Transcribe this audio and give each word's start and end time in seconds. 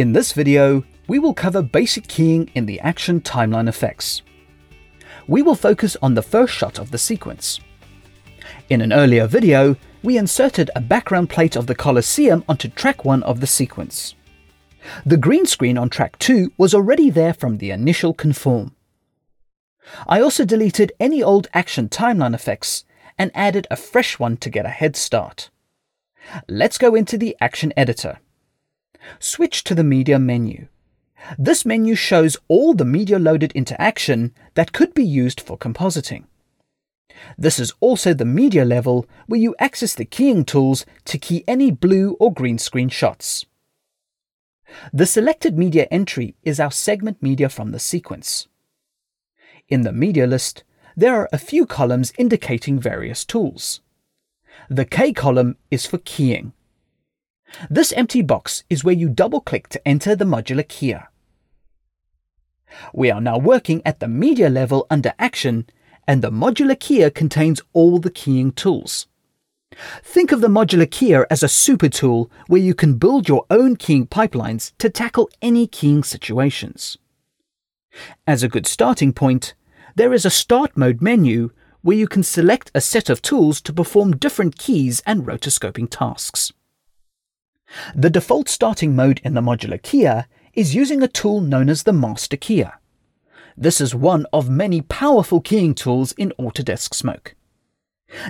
In 0.00 0.14
this 0.14 0.32
video, 0.32 0.82
we 1.08 1.18
will 1.18 1.34
cover 1.34 1.60
basic 1.60 2.08
keying 2.08 2.50
in 2.54 2.64
the 2.64 2.80
action 2.80 3.20
timeline 3.20 3.68
effects. 3.68 4.22
We 5.26 5.42
will 5.42 5.54
focus 5.54 5.94
on 6.00 6.14
the 6.14 6.22
first 6.22 6.54
shot 6.54 6.78
of 6.78 6.90
the 6.90 6.96
sequence. 6.96 7.60
In 8.70 8.80
an 8.80 8.94
earlier 8.94 9.26
video, 9.26 9.76
we 10.02 10.16
inserted 10.16 10.70
a 10.74 10.80
background 10.80 11.28
plate 11.28 11.54
of 11.54 11.66
the 11.66 11.74
Colosseum 11.74 12.44
onto 12.48 12.68
track 12.68 13.04
1 13.04 13.22
of 13.24 13.40
the 13.40 13.46
sequence. 13.46 14.14
The 15.04 15.18
green 15.18 15.44
screen 15.44 15.76
on 15.76 15.90
track 15.90 16.18
2 16.18 16.54
was 16.56 16.72
already 16.72 17.10
there 17.10 17.34
from 17.34 17.58
the 17.58 17.70
initial 17.70 18.14
conform. 18.14 18.74
I 20.06 20.22
also 20.22 20.46
deleted 20.46 20.92
any 20.98 21.22
old 21.22 21.48
action 21.52 21.90
timeline 21.90 22.34
effects 22.34 22.86
and 23.18 23.30
added 23.34 23.66
a 23.70 23.76
fresh 23.76 24.18
one 24.18 24.38
to 24.38 24.48
get 24.48 24.64
a 24.64 24.70
head 24.70 24.96
start. 24.96 25.50
Let's 26.48 26.78
go 26.78 26.94
into 26.94 27.18
the 27.18 27.36
action 27.38 27.74
editor. 27.76 28.18
Switch 29.18 29.64
to 29.64 29.74
the 29.74 29.84
media 29.84 30.18
menu. 30.18 30.68
This 31.38 31.64
menu 31.64 31.94
shows 31.94 32.36
all 32.48 32.74
the 32.74 32.84
media 32.84 33.18
loaded 33.18 33.52
into 33.52 33.80
action 33.80 34.34
that 34.54 34.72
could 34.72 34.94
be 34.94 35.04
used 35.04 35.40
for 35.40 35.58
compositing. 35.58 36.24
This 37.36 37.58
is 37.58 37.72
also 37.80 38.14
the 38.14 38.24
media 38.24 38.64
level 38.64 39.06
where 39.26 39.40
you 39.40 39.54
access 39.58 39.94
the 39.94 40.04
keying 40.04 40.44
tools 40.44 40.86
to 41.04 41.18
key 41.18 41.44
any 41.46 41.70
blue 41.70 42.16
or 42.18 42.32
green 42.32 42.58
screen 42.58 42.88
shots. 42.88 43.44
The 44.92 45.06
selected 45.06 45.58
media 45.58 45.86
entry 45.90 46.34
is 46.42 46.60
our 46.60 46.70
segment 46.70 47.22
media 47.22 47.48
from 47.48 47.72
the 47.72 47.78
sequence. 47.78 48.46
In 49.68 49.82
the 49.82 49.92
media 49.92 50.26
list, 50.26 50.64
there 50.96 51.14
are 51.14 51.28
a 51.32 51.38
few 51.38 51.66
columns 51.66 52.12
indicating 52.18 52.78
various 52.78 53.24
tools. 53.24 53.80
The 54.68 54.84
K 54.84 55.12
column 55.12 55.56
is 55.70 55.86
for 55.86 55.98
keying. 55.98 56.52
This 57.68 57.92
empty 57.92 58.22
box 58.22 58.64
is 58.70 58.84
where 58.84 58.94
you 58.94 59.08
double 59.08 59.40
click 59.40 59.68
to 59.70 59.88
enter 59.88 60.14
the 60.14 60.24
modular 60.24 60.64
keyer. 60.66 61.06
We 62.94 63.10
are 63.10 63.20
now 63.20 63.38
working 63.38 63.82
at 63.84 64.00
the 64.00 64.08
media 64.08 64.48
level 64.48 64.86
under 64.90 65.12
Action, 65.18 65.66
and 66.06 66.22
the 66.22 66.30
modular 66.30 66.76
keyer 66.76 67.12
contains 67.12 67.60
all 67.72 67.98
the 67.98 68.10
keying 68.10 68.52
tools. 68.52 69.06
Think 70.02 70.32
of 70.32 70.40
the 70.40 70.48
modular 70.48 70.86
keyer 70.86 71.26
as 71.30 71.42
a 71.42 71.48
super 71.48 71.88
tool 71.88 72.30
where 72.48 72.60
you 72.60 72.74
can 72.74 72.94
build 72.94 73.28
your 73.28 73.44
own 73.50 73.76
keying 73.76 74.06
pipelines 74.06 74.72
to 74.78 74.90
tackle 74.90 75.30
any 75.40 75.66
keying 75.66 76.02
situations. 76.02 76.98
As 78.26 78.42
a 78.42 78.48
good 78.48 78.66
starting 78.66 79.12
point, 79.12 79.54
there 79.96 80.12
is 80.12 80.24
a 80.24 80.30
Start 80.30 80.76
Mode 80.76 81.00
menu 81.00 81.50
where 81.82 81.96
you 81.96 82.06
can 82.06 82.22
select 82.22 82.70
a 82.74 82.80
set 82.80 83.08
of 83.08 83.22
tools 83.22 83.60
to 83.62 83.72
perform 83.72 84.16
different 84.16 84.58
keys 84.58 85.02
and 85.06 85.26
rotoscoping 85.26 85.88
tasks. 85.90 86.52
The 87.94 88.10
default 88.10 88.48
starting 88.48 88.94
mode 88.94 89.20
in 89.24 89.34
the 89.34 89.40
modular 89.40 89.80
keyer 89.80 90.26
is 90.54 90.74
using 90.74 91.02
a 91.02 91.08
tool 91.08 91.40
known 91.40 91.68
as 91.68 91.82
the 91.82 91.92
Master 91.92 92.36
Keyer. 92.36 92.74
This 93.56 93.80
is 93.80 93.94
one 93.94 94.26
of 94.32 94.48
many 94.48 94.80
powerful 94.80 95.40
keying 95.40 95.74
tools 95.74 96.12
in 96.12 96.32
Autodesk 96.38 96.94
Smoke. 96.94 97.34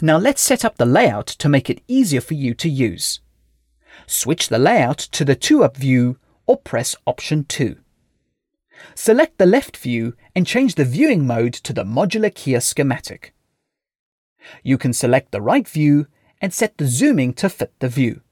Now 0.00 0.16
let's 0.16 0.40
set 0.40 0.64
up 0.64 0.76
the 0.76 0.86
layout 0.86 1.26
to 1.26 1.48
make 1.48 1.68
it 1.68 1.82
easier 1.88 2.20
for 2.20 2.34
you 2.34 2.54
to 2.54 2.68
use. 2.68 3.20
Switch 4.06 4.48
the 4.48 4.58
layout 4.58 4.98
to 4.98 5.24
the 5.24 5.36
2-up 5.36 5.76
view 5.76 6.18
or 6.46 6.56
press 6.56 6.96
Option 7.06 7.44
2. 7.44 7.76
Select 8.94 9.38
the 9.38 9.46
left 9.46 9.76
view 9.76 10.14
and 10.34 10.46
change 10.46 10.74
the 10.74 10.84
viewing 10.84 11.26
mode 11.26 11.52
to 11.54 11.72
the 11.72 11.84
modular 11.84 12.32
keyer 12.32 12.62
schematic. 12.62 13.34
You 14.62 14.78
can 14.78 14.92
select 14.92 15.32
the 15.32 15.42
right 15.42 15.68
view 15.68 16.06
and 16.40 16.54
set 16.54 16.78
the 16.78 16.86
zooming 16.86 17.34
to 17.34 17.50
fit 17.50 17.72
the 17.80 17.88
view. 17.88 18.22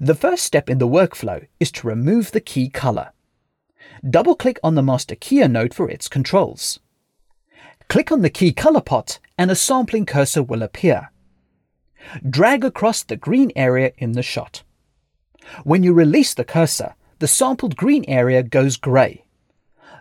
The 0.00 0.14
first 0.14 0.44
step 0.44 0.68
in 0.68 0.78
the 0.78 0.88
workflow 0.88 1.46
is 1.60 1.70
to 1.72 1.86
remove 1.86 2.32
the 2.32 2.40
key 2.40 2.68
color. 2.68 3.12
Double-click 4.08 4.58
on 4.62 4.74
the 4.74 4.82
Master 4.82 5.16
Keyer 5.16 5.50
node 5.50 5.74
for 5.74 5.88
its 5.90 6.08
controls. 6.08 6.78
Click 7.88 8.12
on 8.12 8.22
the 8.22 8.30
key 8.30 8.52
color 8.52 8.80
pot 8.80 9.18
and 9.38 9.50
a 9.50 9.56
sampling 9.56 10.04
cursor 10.04 10.42
will 10.42 10.62
appear. 10.62 11.10
Drag 12.28 12.64
across 12.64 13.02
the 13.02 13.16
green 13.16 13.50
area 13.56 13.92
in 13.98 14.12
the 14.12 14.22
shot. 14.22 14.62
When 15.64 15.82
you 15.82 15.94
release 15.94 16.34
the 16.34 16.44
cursor, 16.44 16.94
the 17.18 17.28
sampled 17.28 17.76
green 17.76 18.04
area 18.06 18.42
goes 18.42 18.76
grey. 18.76 19.24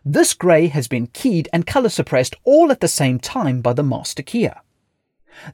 This 0.05 0.33
grey 0.33 0.67
has 0.67 0.87
been 0.87 1.07
keyed 1.07 1.49
and 1.51 1.65
color 1.65 1.89
suppressed 1.89 2.35
all 2.43 2.71
at 2.71 2.81
the 2.81 2.87
same 2.87 3.19
time 3.19 3.61
by 3.61 3.73
the 3.73 3.83
master 3.83 4.23
keyer. 4.23 4.59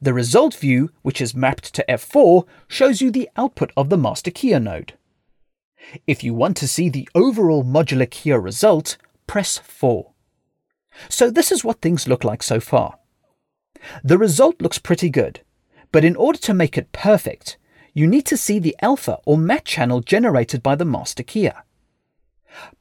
The 0.02 0.14
result 0.14 0.56
view, 0.56 0.92
which 1.02 1.22
is 1.22 1.36
mapped 1.36 1.74
to 1.74 1.86
F4, 1.90 2.48
shows 2.68 3.02
you 3.02 3.12
the 3.12 3.30
output 3.36 3.72
of 3.76 3.90
the 3.90 3.98
master 3.98 4.32
keyer 4.32 4.62
node. 4.62 4.94
If 6.08 6.24
you 6.24 6.34
want 6.34 6.58
to 6.58 6.68
see 6.68 6.90
the 6.90 7.10
overall 7.14 7.64
modular 7.64 8.08
keyer 8.08 8.42
result, 8.42 8.98
press 9.28 9.58
4. 9.58 10.12
So 11.10 11.30
this 11.30 11.52
is 11.52 11.64
what 11.64 11.82
things 11.82 12.08
look 12.08 12.24
like 12.24 12.44
so 12.44 12.60
far. 12.60 13.00
The 14.04 14.18
result 14.18 14.62
looks 14.62 14.78
pretty 14.78 15.10
good, 15.10 15.42
but 15.92 16.06
in 16.06 16.16
order 16.16 16.40
to 16.40 16.54
make 16.54 16.78
it 16.78 16.92
perfect, 16.92 17.58
you 17.94 18.08
need 18.08 18.26
to 18.28 18.38
see 18.38 18.60
the 18.60 18.76
alpha 18.82 19.20
or 19.26 19.38
matte 19.38 19.66
channel 19.66 20.02
generated 20.02 20.64
by 20.64 20.76
the 20.76 20.86
master 20.86 21.24
keyer. 21.24 21.64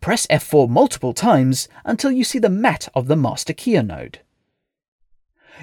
Press 0.00 0.26
F4 0.28 0.68
multiple 0.68 1.12
times 1.12 1.68
until 1.84 2.12
you 2.12 2.24
see 2.24 2.38
the 2.38 2.48
matte 2.48 2.88
of 2.94 3.08
the 3.08 3.16
master 3.16 3.52
keyer 3.52 3.86
node. 3.86 4.20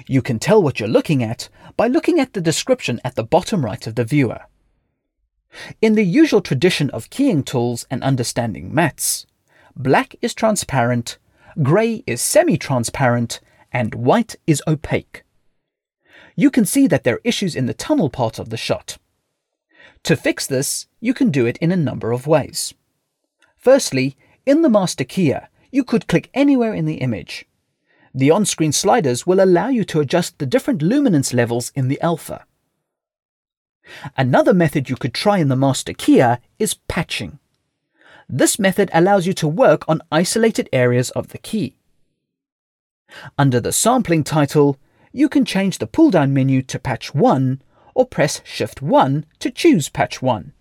You 0.06 0.22
can 0.22 0.38
tell 0.38 0.62
what 0.62 0.80
you're 0.80 0.88
looking 0.88 1.22
at 1.22 1.48
by 1.76 1.86
looking 1.86 2.20
at 2.20 2.32
the 2.32 2.40
description 2.40 3.00
at 3.04 3.14
the 3.14 3.24
bottom 3.24 3.64
right 3.64 3.86
of 3.86 3.94
the 3.94 4.04
viewer. 4.04 4.40
In 5.82 5.94
the 5.94 6.04
usual 6.04 6.40
tradition 6.40 6.90
of 6.90 7.10
keying 7.10 7.42
tools 7.42 7.86
and 7.90 8.02
understanding 8.02 8.72
mattes, 8.72 9.26
black 9.76 10.14
is 10.22 10.34
transparent, 10.34 11.18
grey 11.62 12.04
is 12.06 12.20
semi-transparent, 12.20 13.40
and 13.72 13.94
white 13.94 14.36
is 14.46 14.62
opaque. 14.66 15.24
You 16.36 16.50
can 16.50 16.64
see 16.64 16.86
that 16.86 17.04
there 17.04 17.16
are 17.16 17.22
issues 17.24 17.56
in 17.56 17.66
the 17.66 17.74
tunnel 17.74 18.10
part 18.10 18.38
of 18.38 18.50
the 18.50 18.56
shot. 18.56 18.98
To 20.04 20.16
fix 20.16 20.46
this, 20.46 20.86
you 21.00 21.12
can 21.12 21.30
do 21.30 21.46
it 21.46 21.58
in 21.58 21.72
a 21.72 21.76
number 21.76 22.12
of 22.12 22.26
ways. 22.26 22.72
Firstly, 23.56 24.16
in 24.46 24.62
the 24.62 24.70
master 24.70 25.04
keyer, 25.04 25.48
you 25.70 25.84
could 25.84 26.08
click 26.08 26.30
anywhere 26.32 26.74
in 26.74 26.86
the 26.86 26.94
image. 26.94 27.44
The 28.14 28.30
on-screen 28.30 28.72
sliders 28.72 29.26
will 29.26 29.42
allow 29.42 29.68
you 29.68 29.84
to 29.84 30.00
adjust 30.00 30.38
the 30.38 30.46
different 30.46 30.82
luminance 30.82 31.32
levels 31.32 31.70
in 31.74 31.88
the 31.88 32.00
alpha. 32.00 32.44
Another 34.16 34.54
method 34.54 34.88
you 34.88 34.96
could 34.96 35.14
try 35.14 35.38
in 35.38 35.48
the 35.48 35.56
master 35.56 35.92
keyer 35.92 36.38
is 36.58 36.74
patching. 36.74 37.38
This 38.28 38.58
method 38.58 38.90
allows 38.92 39.26
you 39.26 39.32
to 39.34 39.48
work 39.48 39.88
on 39.88 40.02
isolated 40.12 40.68
areas 40.72 41.10
of 41.10 41.28
the 41.28 41.38
key. 41.38 41.76
Under 43.36 43.60
the 43.60 43.72
sampling 43.72 44.22
title, 44.22 44.76
you 45.12 45.28
can 45.28 45.44
change 45.44 45.78
the 45.78 45.86
pull-down 45.86 46.32
menu 46.32 46.62
to 46.62 46.78
patch 46.78 47.14
1 47.14 47.62
or 47.94 48.06
press 48.06 48.40
Shift 48.44 48.80
1 48.80 49.26
to 49.40 49.50
choose 49.50 49.88
patch 49.88 50.22
1. 50.22 50.52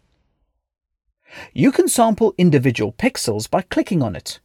You 1.54 1.72
can 1.72 1.88
sample 1.88 2.34
individual 2.40 2.92
pixels 2.92 3.48
by 3.48 3.62
clicking 3.62 4.02
on 4.02 4.16
it, 4.16 4.40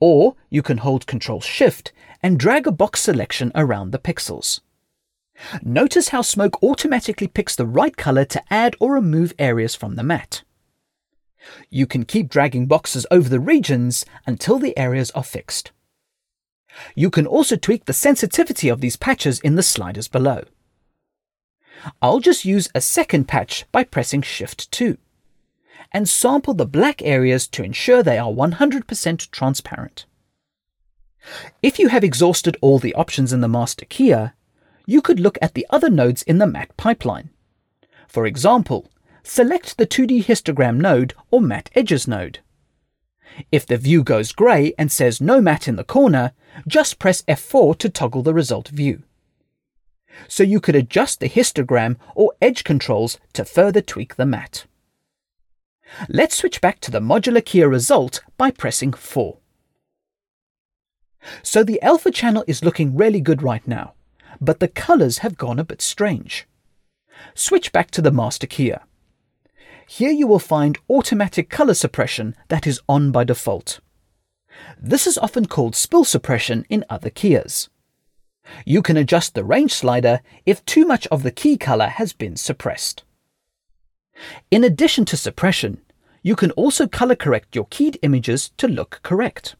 or 0.00 0.36
you 0.50 0.62
can 0.62 0.78
hold 0.78 1.06
Ctrl 1.06 1.42
Shift 1.42 1.92
and 2.22 2.38
drag 2.38 2.66
a 2.66 2.72
box 2.72 3.00
selection 3.00 3.52
around 3.54 3.90
the 3.90 3.98
pixels. 3.98 4.60
Notice 5.62 6.08
how 6.08 6.22
Smoke 6.22 6.62
automatically 6.62 7.28
picks 7.28 7.54
the 7.54 7.66
right 7.66 7.96
color 7.96 8.24
to 8.24 8.42
add 8.52 8.74
or 8.80 8.94
remove 8.94 9.32
areas 9.38 9.74
from 9.74 9.96
the 9.96 10.02
matte. 10.02 10.42
You 11.70 11.86
can 11.86 12.04
keep 12.04 12.28
dragging 12.28 12.66
boxes 12.66 13.06
over 13.10 13.28
the 13.28 13.40
regions 13.40 14.04
until 14.26 14.58
the 14.58 14.76
areas 14.76 15.10
are 15.12 15.22
fixed. 15.22 15.70
You 16.94 17.10
can 17.10 17.26
also 17.26 17.56
tweak 17.56 17.84
the 17.84 17.92
sensitivity 17.92 18.68
of 18.68 18.80
these 18.80 18.96
patches 18.96 19.40
in 19.40 19.54
the 19.54 19.62
sliders 19.62 20.08
below. 20.08 20.44
I'll 22.02 22.20
just 22.20 22.44
use 22.44 22.68
a 22.74 22.80
second 22.80 23.28
patch 23.28 23.64
by 23.70 23.84
pressing 23.84 24.22
Shift 24.22 24.70
2 24.72 24.98
and 25.92 26.08
sample 26.08 26.54
the 26.54 26.66
black 26.66 27.02
areas 27.02 27.46
to 27.48 27.62
ensure 27.62 28.02
they 28.02 28.18
are 28.18 28.30
100% 28.30 29.30
transparent. 29.30 30.06
If 31.62 31.78
you 31.78 31.88
have 31.88 32.04
exhausted 32.04 32.56
all 32.60 32.78
the 32.78 32.94
options 32.94 33.32
in 33.32 33.40
the 33.40 33.48
master 33.48 33.84
keyer, 33.86 34.32
you 34.86 35.02
could 35.02 35.20
look 35.20 35.38
at 35.42 35.54
the 35.54 35.66
other 35.70 35.90
nodes 35.90 36.22
in 36.22 36.38
the 36.38 36.46
matte 36.46 36.76
pipeline. 36.76 37.30
For 38.06 38.26
example, 38.26 38.90
select 39.22 39.76
the 39.76 39.86
2D 39.86 40.24
histogram 40.24 40.78
node 40.78 41.14
or 41.30 41.40
matte 41.40 41.70
edges 41.74 42.08
node. 42.08 42.38
If 43.52 43.66
the 43.66 43.76
view 43.76 44.02
goes 44.02 44.32
grey 44.32 44.72
and 44.78 44.90
says 44.90 45.20
no 45.20 45.40
matte 45.40 45.68
in 45.68 45.76
the 45.76 45.84
corner, 45.84 46.32
just 46.66 46.98
press 46.98 47.22
F4 47.22 47.76
to 47.78 47.88
toggle 47.88 48.22
the 48.22 48.34
result 48.34 48.68
view. 48.68 49.02
So 50.26 50.42
you 50.42 50.60
could 50.60 50.74
adjust 50.74 51.20
the 51.20 51.28
histogram 51.28 51.96
or 52.14 52.32
edge 52.40 52.64
controls 52.64 53.18
to 53.34 53.44
further 53.44 53.80
tweak 53.80 54.16
the 54.16 54.26
matte. 54.26 54.64
Let's 56.08 56.36
switch 56.36 56.60
back 56.60 56.80
to 56.80 56.90
the 56.90 57.00
modular 57.00 57.42
keyer 57.42 57.70
result 57.70 58.22
by 58.36 58.50
pressing 58.50 58.92
4. 58.92 59.38
So 61.42 61.62
the 61.62 61.80
alpha 61.82 62.10
channel 62.10 62.44
is 62.46 62.64
looking 62.64 62.96
really 62.96 63.20
good 63.20 63.42
right 63.42 63.66
now, 63.66 63.94
but 64.40 64.60
the 64.60 64.68
colors 64.68 65.18
have 65.18 65.36
gone 65.36 65.58
a 65.58 65.64
bit 65.64 65.82
strange. 65.82 66.46
Switch 67.34 67.72
back 67.72 67.90
to 67.92 68.02
the 68.02 68.12
master 68.12 68.46
keyer. 68.46 68.82
Here 69.86 70.10
you 70.10 70.26
will 70.26 70.38
find 70.38 70.78
automatic 70.88 71.48
color 71.48 71.74
suppression 71.74 72.36
that 72.48 72.66
is 72.66 72.80
on 72.88 73.10
by 73.10 73.24
default. 73.24 73.80
This 74.78 75.06
is 75.06 75.18
often 75.18 75.46
called 75.46 75.74
spill 75.74 76.04
suppression 76.04 76.66
in 76.68 76.84
other 76.90 77.10
keyers. 77.10 77.68
You 78.64 78.82
can 78.82 78.96
adjust 78.96 79.34
the 79.34 79.44
range 79.44 79.72
slider 79.72 80.20
if 80.46 80.64
too 80.64 80.84
much 80.86 81.06
of 81.08 81.22
the 81.22 81.30
key 81.30 81.56
color 81.56 81.88
has 81.88 82.12
been 82.12 82.36
suppressed. 82.36 83.04
In 84.50 84.64
addition 84.64 85.04
to 85.06 85.16
suppression, 85.16 85.80
you 86.22 86.36
can 86.36 86.50
also 86.52 86.86
color 86.86 87.14
correct 87.14 87.54
your 87.54 87.66
keyed 87.70 87.98
images 88.02 88.50
to 88.56 88.68
look 88.68 89.00
correct. 89.02 89.56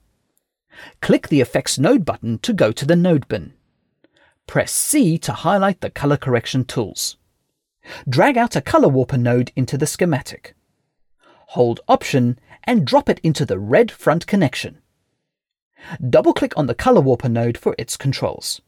Click 1.01 1.29
the 1.29 1.41
Effects 1.41 1.79
Node 1.79 2.05
button 2.05 2.39
to 2.39 2.53
go 2.53 2.73
to 2.73 2.85
the 2.85 2.97
node 2.97 3.27
bin. 3.29 3.55
Press 4.47 4.73
C 4.73 5.19
to 5.19 5.33
highlight 5.33 5.81
the 5.81 5.91
color 5.91 6.17
correction 6.17 6.65
tools. 6.65 7.17
Drag 8.09 8.37
out 8.37 8.57
a 8.57 8.61
color 8.61 8.89
warper 8.89 9.19
node 9.19 9.53
into 9.57 9.79
the 9.79 9.87
schematic. 9.87 10.55
Hold 11.49 11.81
Option 11.89 12.39
and 12.65 12.87
drop 12.87 13.09
it 13.09 13.21
into 13.23 13.47
the 13.47 13.59
red 13.59 13.91
front 13.91 14.27
connection. 14.27 14.79
Double-click 16.09 16.57
on 16.57 16.67
the 16.67 16.75
color 16.75 17.01
warper 17.01 17.29
node 17.29 17.57
for 17.57 17.75
its 17.79 17.97
controls. 17.97 18.61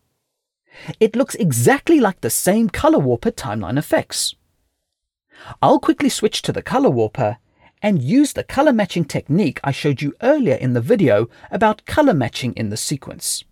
It 1.01 1.17
looks 1.17 1.35
exactly 1.35 2.01
like 2.01 2.21
the 2.21 2.31
same 2.31 2.71
color 2.71 2.99
warper 2.99 3.31
timeline 3.31 3.79
effects. 3.79 4.35
I'll 5.63 5.81
quickly 5.81 6.09
switch 6.09 6.43
to 6.43 6.53
the 6.53 6.63
color 6.63 6.91
warper 6.91 7.39
and 7.83 8.03
use 8.03 8.33
the 8.33 8.45
color 8.45 8.73
matching 8.73 9.05
technique 9.05 9.61
I 9.65 9.71
showed 9.71 10.03
you 10.03 10.15
earlier 10.23 10.55
in 10.55 10.75
the 10.75 10.81
video 10.81 11.29
about 11.51 11.87
color 11.87 12.15
matching 12.15 12.53
in 12.55 12.69
the 12.69 12.77
sequence. 12.77 13.45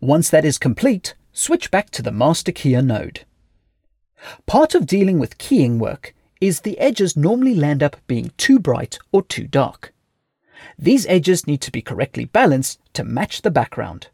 Once 0.00 0.30
that 0.30 0.44
is 0.44 0.58
complete, 0.58 1.14
switch 1.32 1.70
back 1.70 1.90
to 1.90 2.02
the 2.02 2.12
master 2.12 2.52
keyer 2.52 2.84
node. 2.84 3.24
Part 4.46 4.74
of 4.74 4.86
dealing 4.86 5.18
with 5.18 5.38
keying 5.38 5.78
work 5.78 6.14
is 6.40 6.60
the 6.60 6.78
edges 6.78 7.16
normally 7.16 7.54
land 7.54 7.82
up 7.82 7.96
being 8.06 8.32
too 8.36 8.58
bright 8.58 8.98
or 9.12 9.22
too 9.22 9.46
dark. 9.46 9.92
These 10.78 11.06
edges 11.06 11.46
need 11.46 11.60
to 11.62 11.72
be 11.72 11.82
correctly 11.82 12.24
balanced 12.24 12.80
to 12.94 13.04
match 13.04 13.42
the 13.42 13.50
background. 13.50 14.08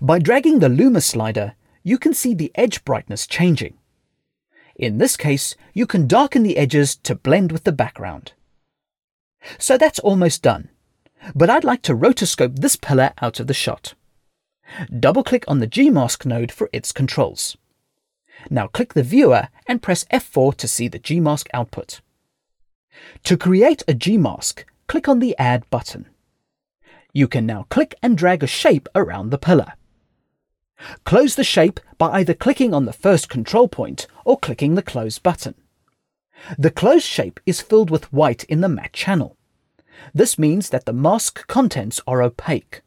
By 0.00 0.18
dragging 0.18 0.58
the 0.58 0.68
Luma 0.68 1.00
slider, 1.00 1.54
you 1.82 1.98
can 1.98 2.14
see 2.14 2.34
the 2.34 2.52
edge 2.54 2.84
brightness 2.84 3.26
changing. 3.26 3.78
In 4.82 4.98
this 4.98 5.16
case, 5.16 5.54
you 5.72 5.86
can 5.86 6.08
darken 6.08 6.42
the 6.42 6.56
edges 6.56 6.96
to 7.04 7.14
blend 7.14 7.52
with 7.52 7.62
the 7.62 7.70
background. 7.70 8.32
So 9.56 9.78
that's 9.78 10.00
almost 10.00 10.42
done, 10.42 10.70
but 11.36 11.48
I'd 11.48 11.62
like 11.62 11.82
to 11.82 11.94
rotoscope 11.94 12.58
this 12.58 12.74
pillar 12.74 13.12
out 13.22 13.38
of 13.38 13.46
the 13.46 13.54
shot. 13.54 13.94
Double-click 14.98 15.44
on 15.46 15.60
the 15.60 15.68
Gmask 15.68 16.26
node 16.26 16.50
for 16.50 16.68
its 16.72 16.90
controls. 16.90 17.56
Now 18.50 18.66
click 18.66 18.94
the 18.94 19.04
viewer 19.04 19.50
and 19.68 19.80
press 19.80 20.04
F4 20.12 20.56
to 20.56 20.66
see 20.66 20.88
the 20.88 20.98
Gmask 20.98 21.46
output. 21.54 22.00
To 23.22 23.36
create 23.36 23.82
a 23.86 23.94
Gmask, 23.94 24.64
click 24.88 25.06
on 25.06 25.20
the 25.20 25.38
Add 25.38 25.70
button. 25.70 26.08
You 27.12 27.28
can 27.28 27.46
now 27.46 27.66
click 27.70 27.94
and 28.02 28.18
drag 28.18 28.42
a 28.42 28.48
shape 28.48 28.88
around 28.96 29.30
the 29.30 29.38
pillar. 29.38 29.74
Close 31.04 31.34
the 31.34 31.44
shape 31.44 31.80
by 31.98 32.10
either 32.18 32.34
clicking 32.34 32.74
on 32.74 32.84
the 32.84 32.92
first 32.92 33.28
control 33.28 33.68
point 33.68 34.06
or 34.24 34.38
clicking 34.38 34.74
the 34.74 34.82
Close 34.82 35.18
button. 35.18 35.54
The 36.58 36.70
closed 36.70 37.06
shape 37.06 37.38
is 37.46 37.60
filled 37.60 37.90
with 37.90 38.12
white 38.12 38.44
in 38.44 38.60
the 38.60 38.68
matte 38.68 38.92
channel. 38.92 39.36
This 40.12 40.38
means 40.38 40.70
that 40.70 40.86
the 40.86 40.92
mask 40.92 41.46
contents 41.46 42.00
are 42.06 42.22
opaque. 42.22 42.82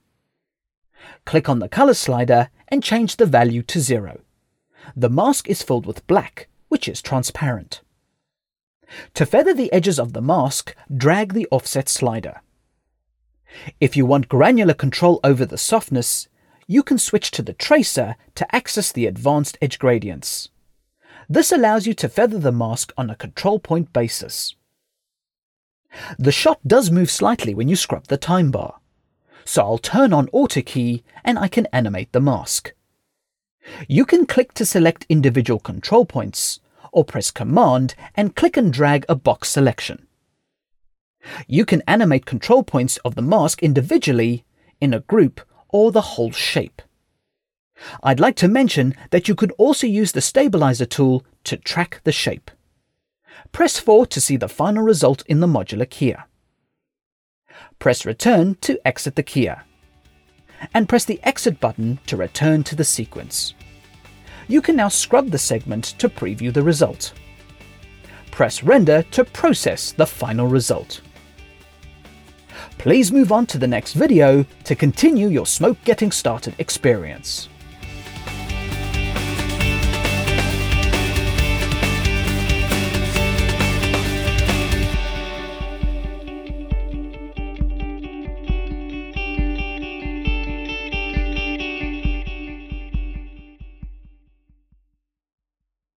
Click 1.25 1.47
on 1.47 1.59
the 1.59 1.69
color 1.69 1.93
slider 1.93 2.49
and 2.67 2.83
change 2.83 3.15
the 3.15 3.25
value 3.25 3.61
to 3.63 3.79
zero. 3.79 4.21
The 4.95 5.09
mask 5.09 5.49
is 5.49 5.63
filled 5.63 5.85
with 5.85 6.05
black, 6.07 6.47
which 6.67 6.87
is 6.87 7.01
transparent. 7.01 7.81
To 9.13 9.25
feather 9.25 9.53
the 9.53 9.71
edges 9.71 9.99
of 9.99 10.13
the 10.13 10.21
mask, 10.21 10.75
drag 10.95 11.33
the 11.33 11.47
offset 11.51 11.89
slider. 11.89 12.41
If 13.79 13.95
you 13.95 14.05
want 14.05 14.29
granular 14.29 14.73
control 14.73 15.19
over 15.23 15.45
the 15.45 15.57
softness, 15.57 16.27
you 16.67 16.83
can 16.83 16.97
switch 16.97 17.31
to 17.31 17.41
the 17.41 17.53
tracer 17.53 18.15
to 18.35 18.55
access 18.55 18.91
the 18.91 19.05
advanced 19.05 19.57
edge 19.61 19.77
gradients. 19.79 20.49
This 21.29 21.51
allows 21.51 21.87
you 21.87 21.93
to 21.95 22.09
feather 22.09 22.39
the 22.39 22.51
mask 22.51 22.93
on 22.97 23.09
a 23.09 23.15
control 23.15 23.59
point 23.59 23.93
basis. 23.93 24.55
The 26.19 26.31
shot 26.31 26.59
does 26.67 26.91
move 26.91 27.09
slightly 27.09 27.53
when 27.53 27.67
you 27.67 27.75
scrub 27.75 28.07
the 28.07 28.17
time 28.17 28.51
bar, 28.51 28.79
so 29.45 29.63
I'll 29.63 29.77
turn 29.77 30.11
on 30.11 30.29
auto 30.31 30.61
key 30.61 31.03
and 31.23 31.39
I 31.39 31.47
can 31.47 31.67
animate 31.67 32.11
the 32.11 32.19
mask. 32.19 32.73
You 33.87 34.05
can 34.05 34.25
click 34.25 34.53
to 34.55 34.65
select 34.65 35.05
individual 35.09 35.59
control 35.59 36.05
points, 36.05 36.59
or 36.91 37.03
press 37.03 37.31
Command 37.31 37.95
and 38.15 38.35
click 38.35 38.57
and 38.57 38.71
drag 38.71 39.05
a 39.09 39.15
box 39.15 39.49
selection. 39.49 40.07
You 41.47 41.65
can 41.65 41.81
animate 41.87 42.25
control 42.25 42.63
points 42.63 42.97
of 42.97 43.15
the 43.15 43.21
mask 43.21 43.63
individually, 43.63 44.45
in 44.79 44.93
a 44.93 44.99
group, 44.99 45.41
or 45.75 45.91
the 45.91 46.09
whole 46.15 46.31
shape. 46.31 46.81
I'd 48.01 48.21
like 48.21 48.37
to 48.37 48.47
mention 48.47 48.95
that 49.09 49.27
you 49.27 49.35
could 49.35 49.51
also 49.57 49.85
use 49.85 50.13
the 50.13 50.21
stabilizer 50.21 50.85
tool 50.85 51.25
to 51.43 51.57
track 51.57 51.99
the 52.05 52.13
shape. 52.13 52.49
Press 53.51 53.77
4 53.77 54.05
to 54.05 54.21
see 54.21 54.37
the 54.37 54.47
final 54.47 54.83
result 54.83 55.25
in 55.27 55.41
the 55.41 55.47
modular 55.47 55.85
keyer. 55.85 56.23
Press 57.77 58.05
Return 58.05 58.55
to 58.61 58.79
exit 58.87 59.17
the 59.17 59.23
keyer. 59.23 59.63
And 60.73 60.87
press 60.87 61.03
the 61.03 61.19
Exit 61.23 61.59
button 61.59 61.99
to 62.07 62.15
return 62.15 62.63
to 62.63 62.75
the 62.77 62.85
sequence. 62.85 63.53
You 64.47 64.61
can 64.61 64.77
now 64.77 64.87
scrub 64.87 65.29
the 65.29 65.37
segment 65.37 65.83
to 65.99 66.07
preview 66.07 66.53
the 66.53 66.63
result. 66.63 67.11
Press 68.31 68.63
Render 68.63 69.03
to 69.11 69.25
process 69.25 69.91
the 69.91 70.07
final 70.07 70.47
result. 70.47 71.01
Please 72.85 73.11
move 73.11 73.31
on 73.31 73.47
to 73.47 73.57
the 73.57 73.65
next 73.65 73.93
video 73.93 74.45
to 74.63 74.75
continue 74.75 75.27
your 75.27 75.47
smoke 75.47 75.75
getting 75.85 76.11
started 76.11 76.53
experience. 76.59 77.49